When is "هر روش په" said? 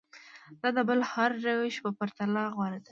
1.13-1.89